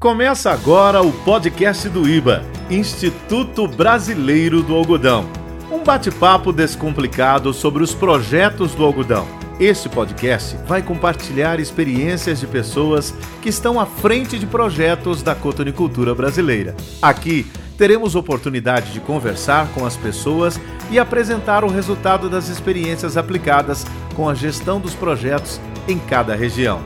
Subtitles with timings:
[0.00, 5.28] Começa agora o podcast do IBA, Instituto Brasileiro do Algodão.
[5.70, 9.28] Um bate-papo descomplicado sobre os projetos do algodão.
[9.60, 13.12] Este podcast vai compartilhar experiências de pessoas
[13.42, 16.74] que estão à frente de projetos da cotonicultura brasileira.
[17.02, 17.44] Aqui
[17.76, 20.58] teremos oportunidade de conversar com as pessoas
[20.90, 23.84] e apresentar o resultado das experiências aplicadas
[24.16, 26.80] com a gestão dos projetos em cada região.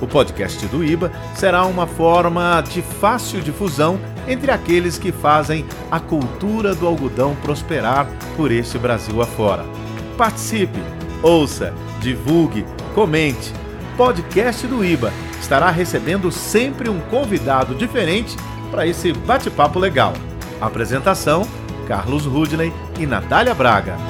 [0.00, 6.00] O podcast do IBA será uma forma de fácil difusão entre aqueles que fazem a
[6.00, 9.64] cultura do algodão prosperar por este Brasil afora.
[10.16, 10.78] Participe,
[11.22, 13.52] ouça, divulgue, comente.
[13.96, 18.36] Podcast do IBA estará recebendo sempre um convidado diferente
[18.70, 20.14] para esse bate-papo legal.
[20.60, 21.46] Apresentação:
[21.86, 24.09] Carlos Rudney e Natália Braga.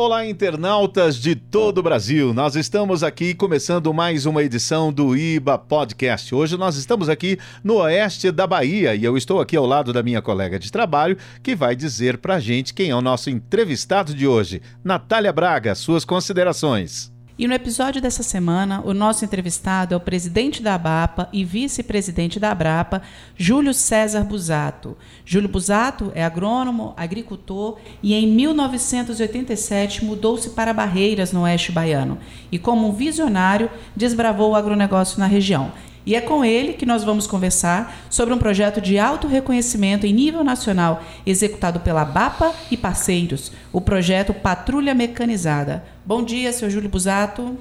[0.00, 2.32] Olá, internautas de todo o Brasil.
[2.32, 6.32] Nós estamos aqui começando mais uma edição do IBA Podcast.
[6.32, 10.00] Hoje nós estamos aqui no oeste da Bahia e eu estou aqui ao lado da
[10.00, 14.24] minha colega de trabalho que vai dizer pra gente quem é o nosso entrevistado de
[14.24, 14.62] hoje.
[14.84, 17.17] Natália Braga, suas considerações.
[17.38, 22.40] E no episódio dessa semana, o nosso entrevistado é o presidente da ABAPA e vice-presidente
[22.40, 23.00] da ABRAPA,
[23.36, 24.96] Júlio César Busato.
[25.24, 32.18] Júlio Busato é agrônomo, agricultor e em 1987 mudou-se para Barreiras, no oeste baiano,
[32.50, 35.70] e como um visionário desbravou o agronegócio na região.
[36.08, 40.12] E é com ele que nós vamos conversar sobre um projeto de alto reconhecimento em
[40.14, 45.84] nível nacional, executado pela BAPA e parceiros, o projeto Patrulha Mecanizada.
[46.06, 47.58] Bom dia, senhor Júlio Busato.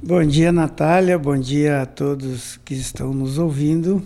[0.00, 1.18] Bom dia, Natália.
[1.18, 4.00] Bom dia a todos que estão nos ouvindo.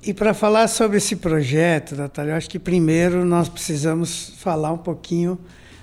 [0.00, 4.78] E para falar sobre esse projeto, Natália, eu acho que primeiro nós precisamos falar um
[4.78, 5.36] pouquinho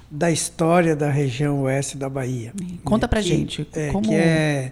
[0.09, 2.53] da história da região oeste da Bahia.
[2.85, 3.67] Conta para gente.
[3.73, 4.07] É, como...
[4.07, 4.71] Que é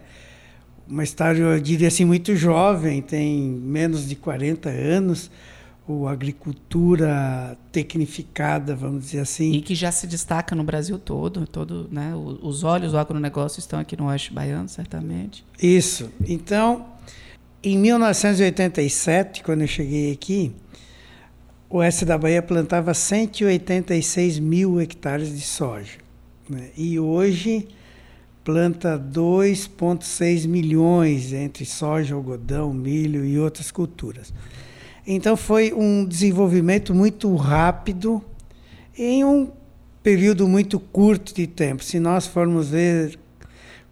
[0.87, 5.31] uma história, eu diria assim, muito jovem, tem menos de 40 anos,
[5.87, 9.51] ou agricultura tecnificada, vamos dizer assim.
[9.51, 13.79] E que já se destaca no Brasil todo, todo né, os olhos do agronegócio estão
[13.79, 15.45] aqui no Oeste Baiano, certamente.
[15.61, 16.09] Isso.
[16.25, 16.85] Então,
[17.61, 20.53] em 1987, quando eu cheguei aqui,
[21.69, 25.97] o Oeste da Bahia plantava 186 mil hectares de soja.
[26.49, 26.69] Né?
[26.77, 27.67] E hoje
[28.43, 34.33] planta 2,6 milhões entre soja, algodão, milho e outras culturas.
[35.05, 38.23] Então foi um desenvolvimento muito rápido
[38.97, 39.51] em um
[40.01, 41.83] período muito curto de tempo.
[41.83, 43.17] Se nós formos ver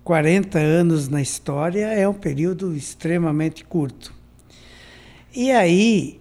[0.04, 4.14] 40 anos na história, é um período extremamente curto.
[5.34, 6.20] E aí,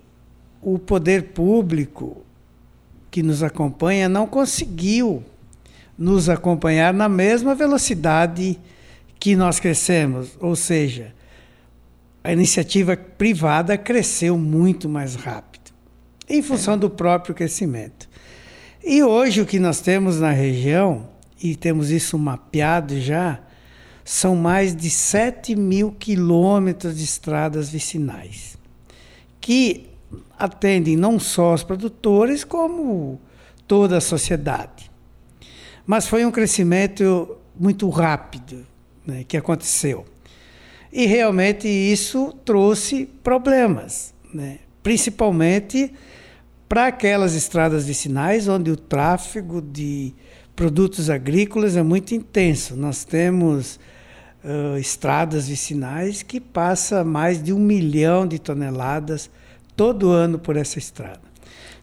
[0.63, 2.25] o poder público
[3.11, 5.25] que nos acompanha não conseguiu
[6.01, 8.59] nos acompanhar na mesma velocidade
[9.19, 11.15] que nós crescemos, ou seja,
[12.25, 15.71] a iniciativa privada cresceu muito mais rápido,
[16.27, 18.09] em função do próprio crescimento.
[18.83, 21.07] E hoje o que nós temos na região,
[21.43, 23.39] e temos isso mapeado já,
[24.03, 28.57] são mais de 7 mil quilômetros de estradas vicinais,
[29.39, 29.87] que
[30.39, 33.21] atendem não só os produtores, como
[33.69, 34.90] toda a sociedade.
[35.91, 38.65] Mas foi um crescimento muito rápido
[39.05, 40.07] né, que aconteceu.
[40.93, 45.93] E realmente isso trouxe problemas, né, principalmente
[46.69, 50.15] para aquelas estradas vicinais onde o tráfego de
[50.55, 52.77] produtos agrícolas é muito intenso.
[52.77, 53.81] Nós temos
[54.45, 59.29] uh, estradas vicinais que passa mais de um milhão de toneladas
[59.75, 61.23] todo ano por essa estrada.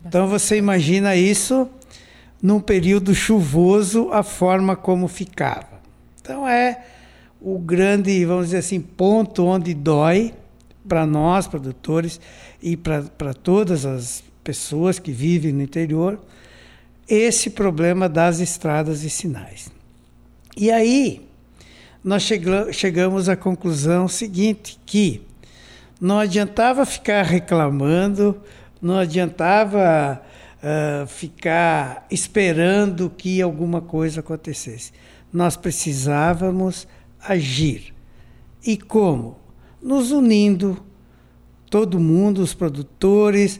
[0.05, 1.69] Então você imagina isso
[2.41, 5.81] num período chuvoso, a forma como ficava.
[6.21, 6.83] Então é
[7.41, 10.33] o grande, vamos dizer assim, ponto onde dói
[10.87, 12.19] para nós, produtores,
[12.61, 16.19] e para todas as pessoas que vivem no interior,
[17.07, 19.69] esse problema das estradas vicinais.
[20.55, 21.27] E aí,
[22.03, 22.23] nós
[22.71, 25.21] chegamos à conclusão seguinte, que
[25.99, 28.39] não adiantava ficar reclamando,
[28.81, 30.21] não adiantava
[30.57, 34.91] uh, ficar esperando que alguma coisa acontecesse.
[35.31, 36.87] Nós precisávamos
[37.19, 37.93] agir.
[38.65, 39.37] E como?
[39.81, 40.83] Nos unindo,
[41.69, 43.59] todo mundo, os produtores,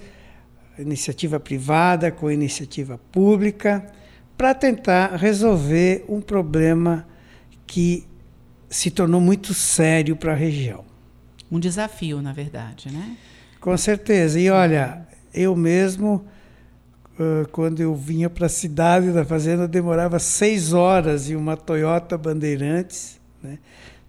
[0.78, 3.86] iniciativa privada com iniciativa pública,
[4.38, 7.08] para tentar resolver um problema
[7.66, 8.06] que
[8.70, 10.86] se tornou muito sério para a região.
[11.52, 13.18] Um desafio, na verdade, né?
[13.60, 14.40] Com certeza.
[14.40, 16.26] E olha, eu mesmo
[17.52, 23.20] quando eu vinha para a cidade da fazenda, demorava seis horas em uma Toyota Bandeirantes,
[23.42, 23.58] né?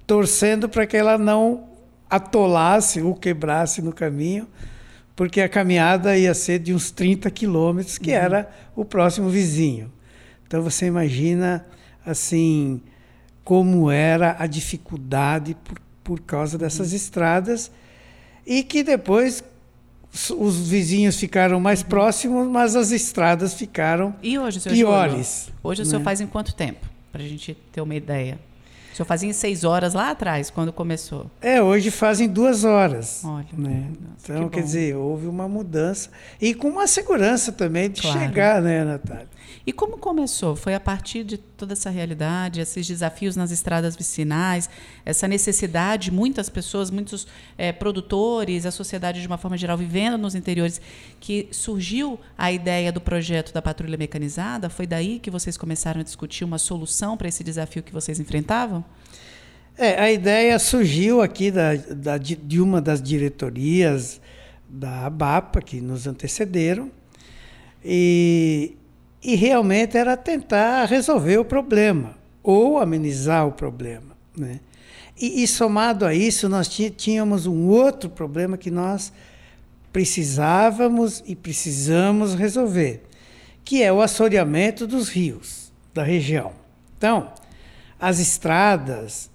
[0.07, 1.69] torcendo para que ela não
[2.09, 4.47] atolasse ou quebrasse no caminho,
[5.17, 8.17] porque a caminhada ia ser de uns 30 quilômetros, que uhum.
[8.17, 9.91] era o próximo vizinho.
[10.47, 11.67] Então você imagina
[12.05, 12.81] assim
[13.45, 16.97] como era a dificuldade por, por causa dessas uhum.
[16.97, 17.71] estradas
[18.47, 19.43] e que depois
[20.37, 21.89] os vizinhos ficaram mais uhum.
[21.89, 25.45] próximos, mas as estradas ficaram e hoje, piores.
[25.47, 26.05] Júlio, hoje o senhor né?
[26.05, 26.87] faz em quanto tempo?
[27.13, 28.39] Para a gente ter uma ideia.
[28.93, 31.31] O senhor fazia em seis horas lá atrás, quando começou?
[31.41, 33.23] É, hoje fazem duas horas.
[33.25, 33.47] Olha.
[33.57, 33.91] Né?
[34.23, 36.11] então, que quer dizer, houve uma mudança.
[36.41, 38.19] E com uma segurança também de claro.
[38.19, 39.29] chegar, né, Natália?
[39.69, 40.57] E como começou?
[40.57, 44.67] Foi a partir de toda essa realidade, esses desafios nas estradas vicinais,
[45.05, 47.27] essa necessidade, muitas pessoas, muitos
[47.59, 50.81] é, produtores, a sociedade de uma forma geral vivendo nos interiores,
[51.21, 54.71] que surgiu a ideia do projeto da patrulha mecanizada?
[54.71, 58.83] Foi daí que vocês começaram a discutir uma solução para esse desafio que vocês enfrentavam?
[59.77, 64.19] É, a ideia surgiu aqui da, da, de uma das diretorias
[64.67, 66.91] da ABAPA, que nos antecederam,
[67.85, 68.79] e
[69.23, 74.17] e realmente era tentar resolver o problema ou amenizar o problema.
[74.37, 74.61] Né?
[75.21, 79.13] E, e somado a isso, nós tínhamos um outro problema que nós
[79.93, 83.03] precisávamos e precisamos resolver,
[83.65, 86.53] que é o assoreamento dos rios da região.
[86.97, 87.33] Então,
[87.99, 89.29] as estradas,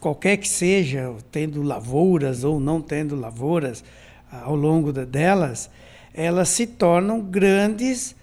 [0.00, 3.84] qualquer que seja, tendo lavouras ou não tendo lavouras
[4.30, 5.68] ao longo delas,
[6.14, 8.14] elas se tornam grandes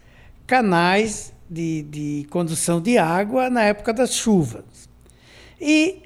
[0.51, 4.89] canais de, de condução de água na época das chuvas.
[5.61, 6.01] E,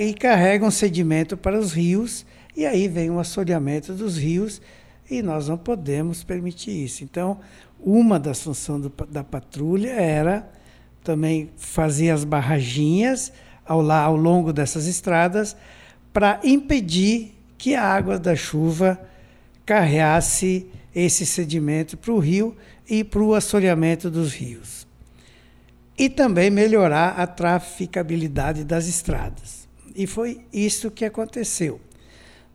[0.00, 2.26] e carregam sedimento para os rios,
[2.56, 4.60] e aí vem o assoreamento dos rios,
[5.08, 7.04] e nós não podemos permitir isso.
[7.04, 7.38] Então,
[7.78, 10.50] uma das funções do, da patrulha era
[11.04, 13.32] também fazer as barraginhas
[13.64, 15.56] ao, ao longo dessas estradas
[16.12, 19.00] para impedir que a água da chuva
[19.64, 22.56] carreasse esse sedimento para o rio
[22.92, 24.86] e para o assoreamento dos rios.
[25.96, 29.66] E também melhorar a traficabilidade das estradas.
[29.96, 31.80] E foi isso que aconteceu.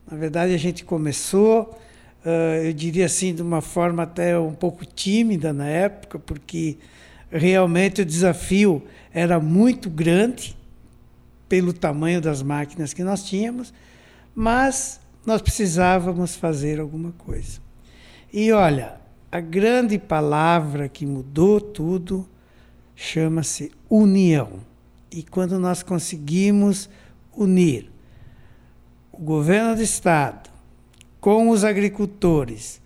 [0.08, 1.76] Na verdade, a gente começou,
[2.64, 6.78] eu diria assim, de uma forma até um pouco tímida na época, porque
[7.32, 8.80] realmente o desafio
[9.12, 10.56] era muito grande
[11.48, 13.74] pelo tamanho das máquinas que nós tínhamos,
[14.36, 17.58] mas nós precisávamos fazer alguma coisa.
[18.32, 22.28] E olha, a grande palavra que mudou tudo
[22.96, 24.60] chama-se união.
[25.10, 26.88] E quando nós conseguimos
[27.36, 27.90] unir
[29.12, 30.50] o governo do Estado
[31.20, 32.80] com os agricultores,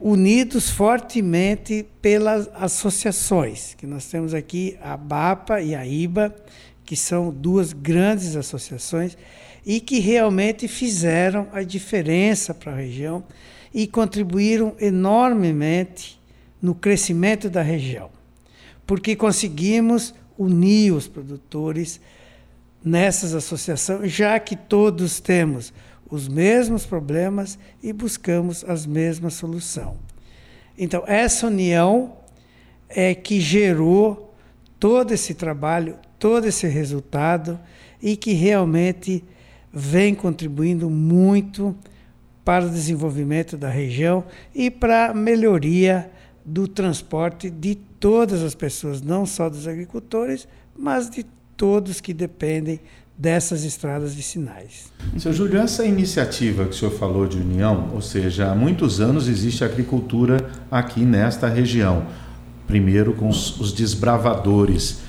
[0.00, 6.34] unidos fortemente pelas associações, que nós temos aqui a BAPA e a IBA,
[6.84, 9.16] que são duas grandes associações
[9.64, 13.24] e que realmente fizeram a diferença para a região
[13.78, 16.20] e contribuíram enormemente
[16.60, 18.10] no crescimento da região,
[18.84, 22.00] porque conseguimos unir os produtores
[22.82, 25.72] nessas associações, já que todos temos
[26.10, 29.96] os mesmos problemas e buscamos as mesmas soluções.
[30.76, 32.16] Então, essa união
[32.88, 34.34] é que gerou
[34.80, 37.60] todo esse trabalho, todo esse resultado
[38.02, 39.22] e que realmente
[39.72, 41.76] vem contribuindo muito
[42.48, 44.24] para o desenvolvimento da região
[44.54, 46.10] e para a melhoria
[46.42, 51.26] do transporte de todas as pessoas, não só dos agricultores, mas de
[51.58, 52.80] todos que dependem
[53.18, 54.90] dessas estradas vicinais.
[55.18, 59.28] Seu Júlio, essa iniciativa que o senhor falou de união, ou seja, há muitos anos
[59.28, 62.06] existe agricultura aqui nesta região.
[62.66, 65.00] Primeiro com os, os desbravadores.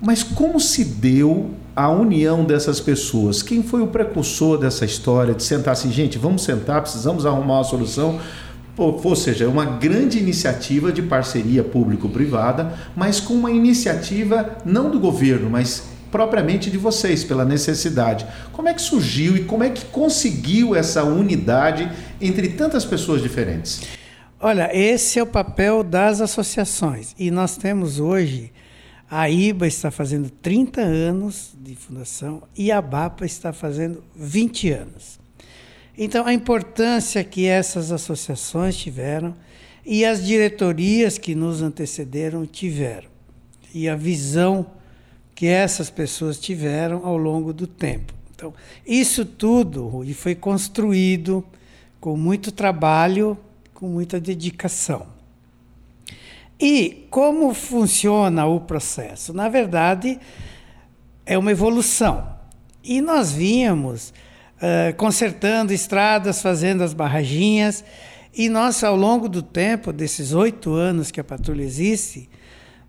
[0.00, 3.42] Mas como se deu a união dessas pessoas?
[3.42, 7.64] Quem foi o precursor dessa história de sentar assim, gente, vamos sentar, precisamos arrumar uma
[7.64, 8.20] solução?
[8.76, 14.98] Ou seja, é uma grande iniciativa de parceria público-privada, mas com uma iniciativa não do
[14.98, 18.26] governo, mas propriamente de vocês, pela necessidade.
[18.52, 23.82] Como é que surgiu e como é que conseguiu essa unidade entre tantas pessoas diferentes?
[24.40, 27.14] Olha, esse é o papel das associações.
[27.18, 28.50] E nós temos hoje
[29.10, 35.18] a IBA está fazendo 30 anos de fundação e a BAPA está fazendo 20 anos.
[35.98, 39.34] Então, a importância que essas associações tiveram
[39.84, 43.08] e as diretorias que nos antecederam tiveram,
[43.74, 44.66] e a visão
[45.34, 48.14] que essas pessoas tiveram ao longo do tempo.
[48.32, 48.54] Então,
[48.86, 51.44] isso tudo, Rui, foi construído
[52.00, 53.36] com muito trabalho,
[53.74, 55.19] com muita dedicação.
[56.60, 59.32] E como funciona o processo?
[59.32, 60.20] Na verdade,
[61.24, 62.36] é uma evolução.
[62.84, 64.12] E nós vínhamos
[64.56, 67.82] uh, consertando estradas, fazendo as barraginhas,
[68.34, 72.28] e nós, ao longo do tempo, desses oito anos que a patrulha existe,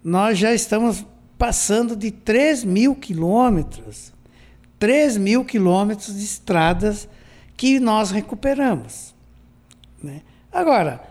[0.03, 1.05] nós já estamos
[1.37, 4.13] passando de 3 mil quilômetros.
[4.77, 7.07] 3 mil quilômetros de estradas
[7.55, 9.15] que nós recuperamos.
[10.03, 10.21] Né?
[10.51, 11.01] Agora,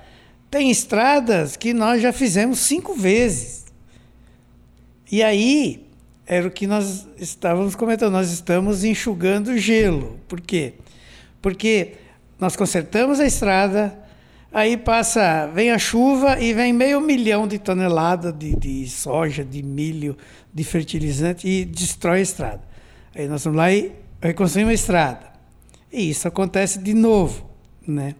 [0.50, 3.66] tem estradas que nós já fizemos cinco vezes.
[5.10, 5.86] E aí,
[6.26, 10.18] era o que nós estávamos comentando, nós estamos enxugando gelo.
[10.28, 10.74] Por quê?
[11.40, 11.94] Porque
[12.38, 13.98] nós consertamos a estrada,
[14.52, 19.62] aí passa, vem a chuva e vem meio milhão de toneladas de, de soja, de
[19.62, 20.16] milho,
[20.52, 22.62] de fertilizante e destrói a estrada.
[23.14, 25.32] Aí nós vamos lá e reconstruímos a estrada.
[25.92, 27.50] E isso acontece de novo,
[27.86, 28.14] né?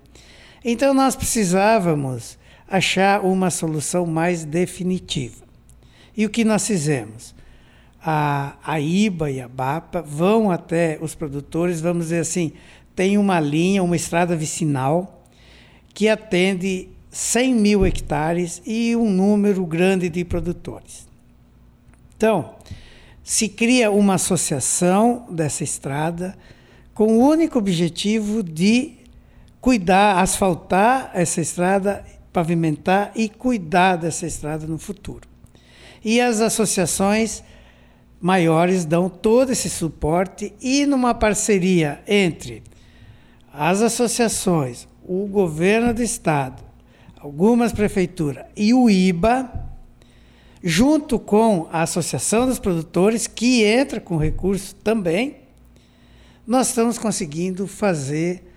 [0.65, 2.39] Então nós precisávamos
[2.69, 5.45] achar uma solução mais definitiva.
[6.17, 7.35] E o que nós fizemos?
[8.03, 12.53] a, a IBA e a BAPA vão até os produtores, vamos dizer assim,
[12.97, 15.25] tem uma linha, uma estrada vicinal
[15.93, 21.09] que atende 100 mil hectares e um número grande de produtores.
[22.17, 22.55] Então,
[23.23, 26.37] se cria uma associação dessa estrada
[26.95, 28.95] com o único objetivo de
[29.61, 35.29] cuidar, asfaltar essa estrada, pavimentar e cuidar dessa estrada no futuro.
[36.05, 37.43] E as associações
[38.21, 42.63] maiores dão todo esse suporte e numa parceria entre
[43.53, 46.63] as associações, o governo do estado,
[47.19, 49.51] algumas prefeituras e o IBA,
[50.63, 55.37] junto com a Associação dos Produtores, que entra com recurso também,
[56.47, 58.50] nós estamos conseguindo fazer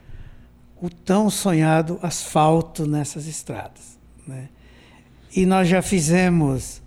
[0.84, 3.98] o tão sonhado asfalto nessas estradas.
[4.28, 4.50] Né?
[5.34, 6.82] E nós já fizemos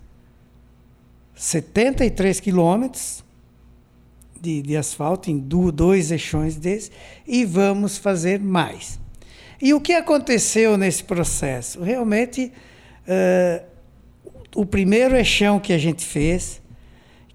[1.35, 3.25] 73 quilômetros
[4.39, 6.93] de, de asfalto em dois eixões desses
[7.27, 9.01] e vamos fazer mais.
[9.63, 11.83] E o que aconteceu nesse processo?
[11.83, 12.53] Realmente,
[13.09, 13.65] uh,
[14.55, 16.61] o primeiro eixão que a gente fez,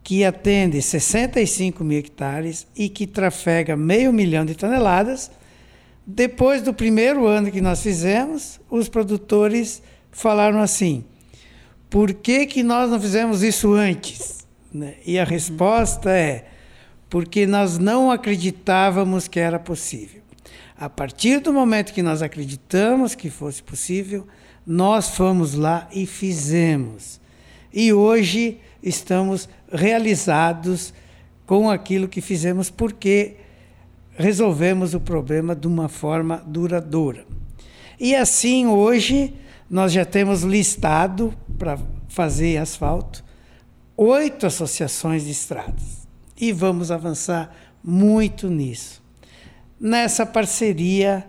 [0.03, 5.31] que atende 65 mil hectares e que trafega meio milhão de toneladas,
[6.05, 9.81] depois do primeiro ano que nós fizemos, os produtores
[10.11, 11.05] falaram assim:
[11.89, 14.47] por que, que nós não fizemos isso antes?
[14.73, 14.95] Né?
[15.05, 16.45] E a resposta é
[17.09, 20.21] porque nós não acreditávamos que era possível.
[20.77, 24.25] A partir do momento que nós acreditamos que fosse possível,
[24.65, 27.19] nós fomos lá e fizemos.
[27.73, 30.93] E hoje estamos realizados
[31.45, 33.35] com aquilo que fizemos porque
[34.15, 37.25] resolvemos o problema de uma forma duradoura.
[37.99, 39.33] E assim hoje
[39.69, 43.23] nós já temos listado para fazer asfalto
[43.95, 46.07] oito associações de estradas
[46.39, 49.01] e vamos avançar muito nisso.
[49.79, 51.27] Nessa parceria,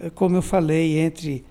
[0.00, 1.44] eh, como eu falei, entre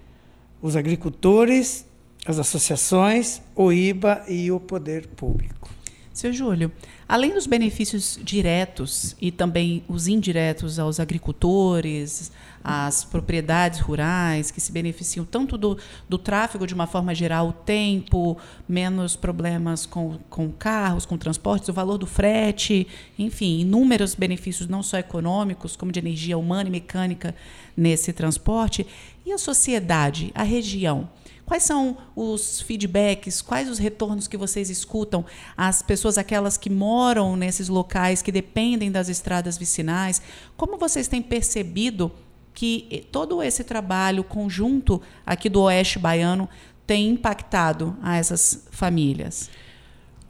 [0.61, 1.85] os agricultores,
[2.25, 5.69] as associações, o IBA e o poder público.
[6.13, 6.69] Seu Júlio,
[7.07, 14.73] além dos benefícios diretos e também os indiretos aos agricultores, às propriedades rurais, que se
[14.73, 15.77] beneficiam tanto do,
[16.09, 18.37] do tráfego de uma forma geral, o tempo,
[18.67, 22.85] menos problemas com, com carros, com transportes, o valor do frete,
[23.17, 27.33] enfim, inúmeros benefícios, não só econômicos, como de energia humana e mecânica
[27.75, 28.85] nesse transporte.
[29.25, 31.09] E a sociedade, a região?
[31.51, 35.25] Quais são os feedbacks, quais os retornos que vocês escutam
[35.57, 40.21] às pessoas, aquelas que moram nesses locais, que dependem das estradas vicinais?
[40.55, 42.09] Como vocês têm percebido
[42.53, 46.47] que todo esse trabalho conjunto aqui do Oeste Baiano
[46.87, 49.49] tem impactado a essas famílias?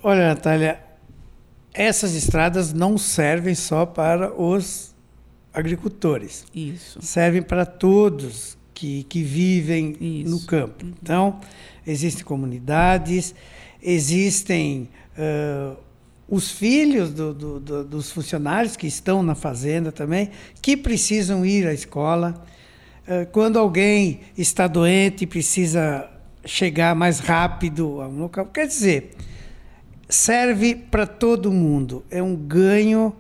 [0.01, 0.81] Olha, Natália,
[1.71, 4.95] essas estradas não servem só para os
[5.53, 6.47] agricultores.
[6.51, 6.99] Isso.
[6.99, 10.31] Servem para todos que, que vivem Isso.
[10.31, 10.83] no campo.
[11.03, 11.39] Então,
[11.85, 13.35] existem comunidades,
[13.79, 15.77] existem uh,
[16.27, 20.31] os filhos do, do, do, dos funcionários que estão na fazenda também,
[20.63, 22.43] que precisam ir à escola.
[23.03, 26.09] Uh, quando alguém está doente e precisa
[26.43, 29.11] chegar mais rápido a um local, quer dizer,
[30.09, 32.03] serve para todo mundo.
[32.09, 33.15] É um ganho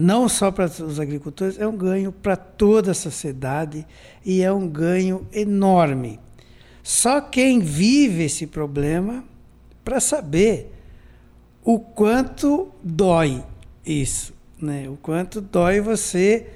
[0.00, 3.86] não só para os agricultores, é um ganho para toda a sociedade
[4.24, 6.18] e é um ganho enorme.
[6.82, 9.22] Só quem vive esse problema
[9.84, 10.74] para saber
[11.62, 13.44] o quanto dói
[13.84, 14.88] isso, né?
[14.88, 16.46] O quanto dói você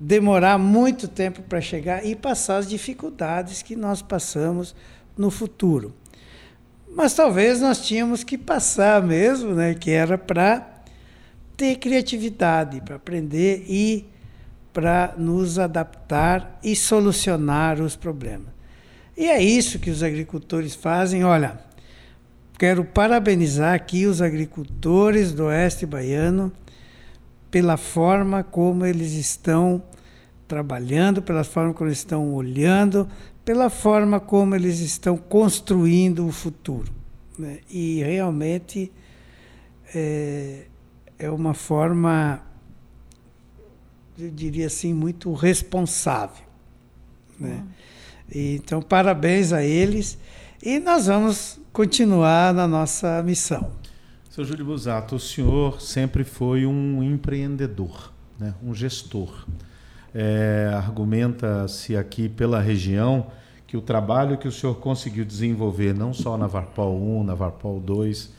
[0.00, 4.74] demorar muito tempo para chegar e passar as dificuldades que nós passamos
[5.16, 5.94] no futuro.
[6.90, 9.74] Mas talvez nós tínhamos que passar mesmo, né?
[9.74, 10.77] Que era para
[11.58, 14.06] ter criatividade para aprender e
[14.72, 18.46] para nos adaptar e solucionar os problemas.
[19.16, 21.24] E é isso que os agricultores fazem.
[21.24, 21.58] Olha,
[22.56, 26.52] quero parabenizar aqui os agricultores do Oeste Baiano
[27.50, 29.82] pela forma como eles estão
[30.46, 33.08] trabalhando, pela forma como eles estão olhando,
[33.44, 36.92] pela forma como eles estão construindo o futuro.
[37.36, 37.58] Né?
[37.68, 38.92] E realmente
[39.92, 40.66] é,
[41.18, 42.40] é uma forma,
[44.18, 46.44] eu diria assim, muito responsável.
[47.38, 47.64] Né?
[48.32, 50.18] E, então, parabéns a eles
[50.62, 53.70] e nós vamos continuar na nossa missão.
[54.30, 58.54] Seu Júlio Busato, o senhor sempre foi um empreendedor, né?
[58.62, 59.46] um gestor.
[60.14, 63.26] É, Argumenta-se aqui pela região
[63.66, 67.78] que o trabalho que o senhor conseguiu desenvolver, não só na Varpol 1, na Varpol
[67.80, 68.37] 2,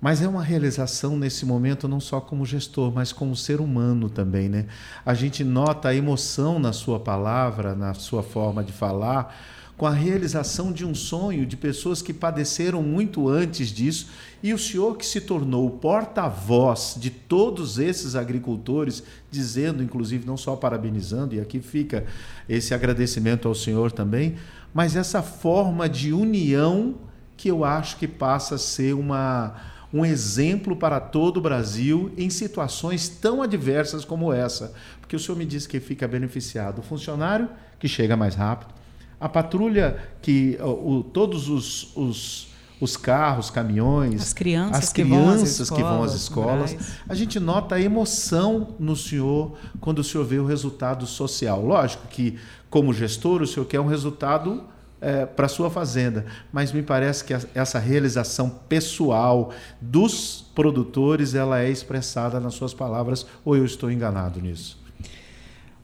[0.00, 4.48] mas é uma realização nesse momento não só como gestor, mas como ser humano também,
[4.48, 4.66] né?
[5.04, 9.34] A gente nota a emoção na sua palavra, na sua forma de falar,
[9.76, 14.08] com a realização de um sonho de pessoas que padeceram muito antes disso,
[14.42, 20.36] e o senhor que se tornou o porta-voz de todos esses agricultores, dizendo, inclusive, não
[20.36, 22.04] só parabenizando, e aqui fica
[22.48, 24.34] esse agradecimento ao senhor também,
[24.74, 26.96] mas essa forma de união
[27.36, 29.54] que eu acho que passa a ser uma,
[29.92, 34.72] um exemplo para todo o Brasil em situações tão adversas como essa.
[35.00, 38.74] Porque o senhor me disse que fica beneficiado o funcionário, que chega mais rápido,
[39.20, 42.48] a patrulha que o, todos os, os,
[42.80, 46.98] os, carros, caminhões, as crianças, as crianças que vão às escolas, que vão às escolas
[47.08, 51.64] a gente nota a emoção no senhor quando o senhor vê o resultado social.
[51.64, 52.38] Lógico que,
[52.70, 54.62] como gestor, o senhor quer um resultado
[55.00, 61.70] é, para sua fazenda, mas me parece que essa realização pessoal dos produtores ela é
[61.70, 64.78] expressada nas suas palavras, ou eu estou enganado nisso?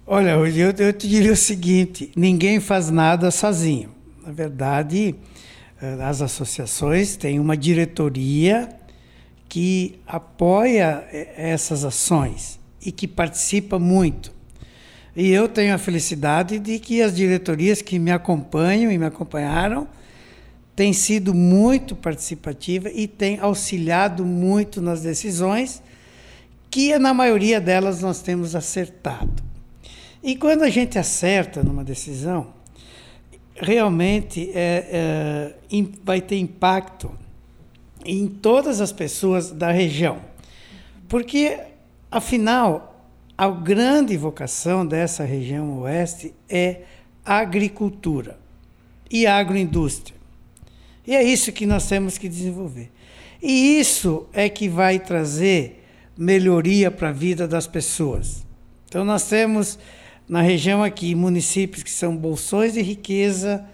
[0.06, 3.90] Olha, eu, eu te diria o seguinte: ninguém faz nada sozinho.
[4.26, 5.14] Na verdade,
[5.80, 8.68] eh, as associações têm uma diretoria
[9.48, 14.33] que apoia eh, essas ações e que participa muito.
[15.16, 19.86] E eu tenho a felicidade de que as diretorias que me acompanham e me acompanharam
[20.74, 25.80] têm sido muito participativas e têm auxiliado muito nas decisões,
[26.68, 29.42] que na maioria delas nós temos acertado.
[30.22, 32.48] E quando a gente acerta numa decisão,
[33.54, 37.12] realmente é, é, vai ter impacto
[38.04, 40.18] em todas as pessoas da região.
[41.08, 41.58] Porque,
[42.10, 42.93] afinal,
[43.36, 46.82] a grande vocação dessa região oeste é
[47.24, 48.38] agricultura
[49.10, 50.16] e agroindústria.
[51.06, 52.90] E é isso que nós temos que desenvolver.
[53.42, 55.84] E isso é que vai trazer
[56.16, 58.44] melhoria para a vida das pessoas.
[58.88, 59.78] Então, nós temos
[60.28, 63.64] na região aqui, municípios que são bolsões de riqueza,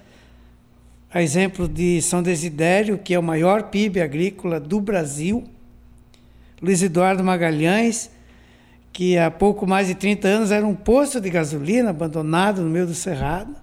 [1.13, 5.45] a exemplo de São Desidério, que é o maior PIB agrícola do Brasil,
[6.61, 8.11] Luiz Eduardo Magalhães,
[8.93, 12.87] que há pouco mais de 30 anos era um posto de gasolina abandonado no meio
[12.87, 13.55] do Cerrado,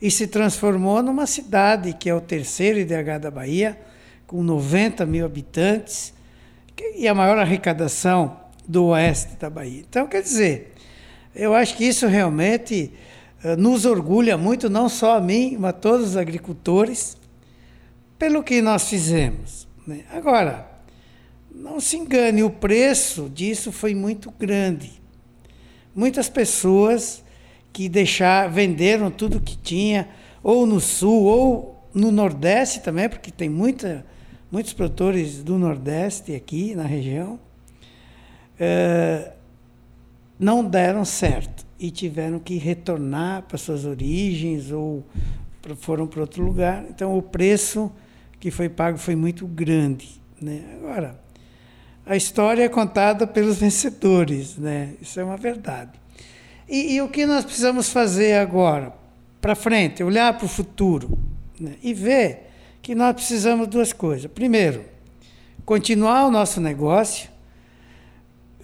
[0.00, 3.78] e se transformou numa cidade que é o terceiro IDH da Bahia,
[4.26, 6.14] com 90 mil habitantes,
[6.96, 9.84] e a maior arrecadação do oeste da Bahia.
[9.88, 10.72] Então, quer dizer,
[11.34, 12.92] eu acho que isso realmente
[13.44, 17.16] uh, nos orgulha muito, não só a mim, mas a todos os agricultores,
[18.18, 19.68] pelo que nós fizemos.
[19.86, 20.04] Né?
[20.12, 20.69] Agora,
[21.54, 25.00] não se engane, o preço disso foi muito grande.
[25.94, 27.22] Muitas pessoas
[27.72, 30.08] que deixar, venderam tudo que tinha,
[30.42, 34.06] ou no sul, ou no Nordeste também, porque tem muita,
[34.50, 37.38] muitos produtores do Nordeste aqui na região.
[38.58, 39.30] Uh,
[40.38, 45.04] não deram certo e tiveram que retornar para suas origens ou
[45.76, 46.84] foram para outro lugar.
[46.88, 47.92] Então o preço
[48.38, 50.20] que foi pago foi muito grande.
[50.40, 50.62] Né?
[50.78, 51.20] Agora,
[52.10, 54.94] a história é contada pelos vencedores, né?
[55.00, 55.92] isso é uma verdade.
[56.68, 58.92] E, e o que nós precisamos fazer agora,
[59.40, 61.16] para frente, olhar para o futuro
[61.60, 61.76] né?
[61.80, 62.50] e ver
[62.82, 64.28] que nós precisamos duas coisas.
[64.28, 64.84] Primeiro,
[65.64, 67.30] continuar o nosso negócio,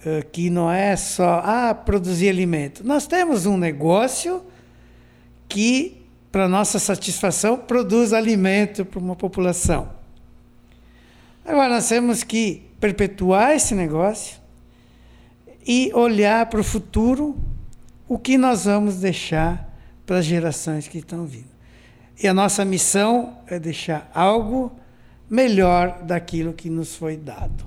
[0.05, 2.85] eh, que não é só ah, produzir alimento.
[2.85, 4.43] Nós temos um negócio
[5.47, 9.89] que, para nossa satisfação, produz alimento para uma população.
[11.45, 14.37] Agora nós temos que perpetuar esse negócio
[15.65, 17.37] e olhar para o futuro
[18.07, 19.67] o que nós vamos deixar
[20.05, 21.57] para as gerações que estão vindo.
[22.21, 24.71] E a nossa missão é deixar algo
[25.29, 27.65] melhor daquilo que nos foi dado.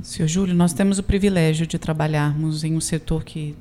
[0.00, 3.56] Senhor Júlio, nós temos o privilégio de trabalharmos em um setor que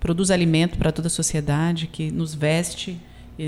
[0.00, 2.98] produz alimento para toda a sociedade, que nos veste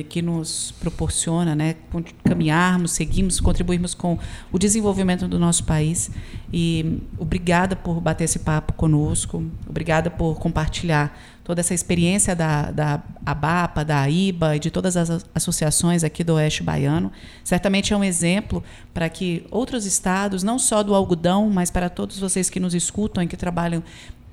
[0.09, 1.77] que nos proporciona né,
[2.23, 4.19] caminharmos, seguirmos, contribuirmos com
[4.53, 6.11] o desenvolvimento do nosso país.
[6.53, 11.17] E obrigada por bater esse papo conosco, obrigada por compartilhar
[11.49, 16.35] toda essa experiência da, da ABAPA, da AIBA e de todas as associações aqui do
[16.35, 17.11] Oeste Baiano.
[17.43, 22.19] Certamente é um exemplo para que outros estados, não só do algodão, mas para todos
[22.19, 23.83] vocês que nos escutam e que trabalham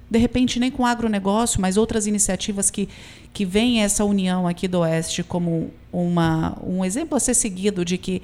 [0.10, 2.88] de repente nem com agronegócio, mas outras iniciativas que,
[3.34, 7.98] que veem essa união aqui do Oeste como uma, um exemplo a ser seguido de
[7.98, 8.22] que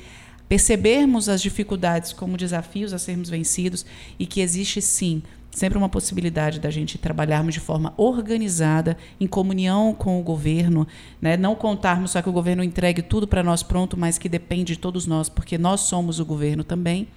[0.48, 3.86] percebermos as dificuldades como desafios a sermos vencidos
[4.20, 9.94] e que existe sim sempre uma possibilidade da gente trabalharmos de forma organizada, em comunhão
[9.94, 10.88] com o governo,
[11.22, 11.36] né?
[11.36, 14.80] não contarmos só que o governo entregue tudo para nós pronto, mas que depende de
[14.80, 17.08] todos nós, porque nós somos o governo também.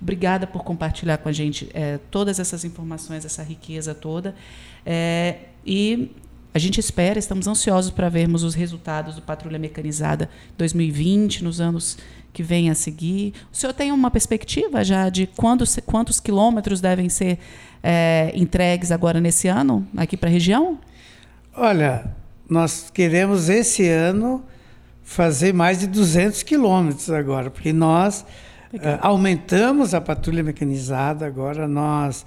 [0.00, 4.34] Obrigada por compartilhar com a gente é, todas essas informações, essa riqueza toda.
[4.86, 6.10] É, e
[6.54, 11.98] a gente espera, estamos ansiosos para vermos os resultados do Patrulha Mecanizada 2020, nos anos
[12.32, 13.34] que vêm a seguir.
[13.52, 17.38] O senhor tem uma perspectiva já de quando, quantos quilômetros devem ser
[17.82, 20.78] é, entregues agora nesse ano, aqui para a região?
[21.54, 22.14] Olha,
[22.48, 24.44] nós queremos esse ano
[25.02, 28.24] fazer mais de 200 quilômetros agora, porque nós
[28.74, 32.24] uh, aumentamos a patrulha mecanizada, agora nós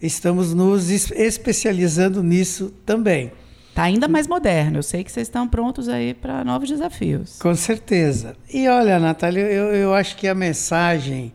[0.00, 3.32] estamos nos especializando nisso também.
[3.68, 4.78] Está ainda mais moderno.
[4.78, 7.38] Eu sei que vocês estão prontos aí para novos desafios.
[7.38, 8.36] Com certeza.
[8.52, 11.32] E olha, Natália, eu, eu acho que a mensagem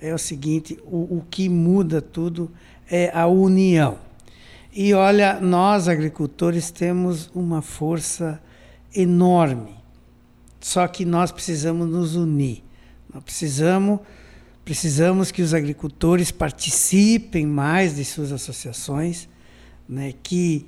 [0.00, 2.50] é o seguinte: o, o que muda tudo
[2.90, 3.98] é a união.
[4.72, 8.42] E olha, nós agricultores temos uma força
[8.94, 9.76] enorme.
[10.60, 12.65] Só que nós precisamos nos unir.
[13.16, 14.00] Nós precisamos
[14.62, 19.26] precisamos que os agricultores participem mais de suas associações,
[19.88, 20.66] né, que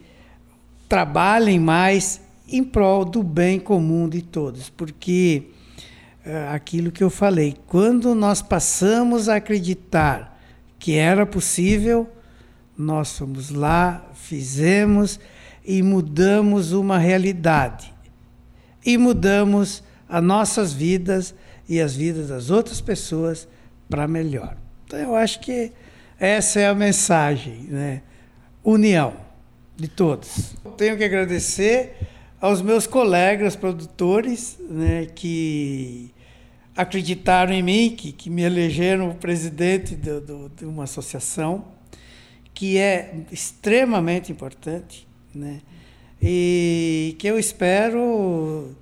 [0.88, 5.48] trabalhem mais em prol do bem comum de todos, porque
[6.24, 10.40] é, aquilo que eu falei, quando nós passamos a acreditar
[10.78, 12.08] que era possível,
[12.78, 15.20] nós fomos lá, fizemos
[15.62, 17.92] e mudamos uma realidade.
[18.86, 21.34] E mudamos as nossas vidas
[21.68, 23.46] e as vidas das outras pessoas
[23.88, 24.56] para melhor.
[24.86, 25.72] Então eu acho que
[26.18, 28.02] essa é a mensagem, né?
[28.64, 29.14] União
[29.76, 30.54] de todos.
[30.76, 31.94] Tenho que agradecer
[32.40, 36.12] aos meus colegas produtores né, que
[36.76, 41.64] acreditaram em mim, que, que me elegeram presidente do, do, de uma associação,
[42.54, 45.60] que é extremamente importante, né,
[46.20, 48.76] e que eu espero,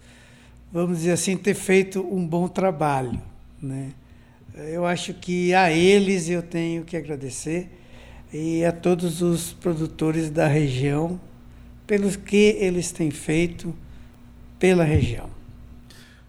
[0.73, 3.21] vamos dizer assim, ter feito um bom trabalho.
[3.61, 3.93] Né.
[4.57, 7.71] Eu acho que a eles eu tenho que agradecer
[8.33, 11.21] e a todos os produtores da região
[11.87, 13.75] pelos que eles têm feito
[14.59, 15.37] pela região.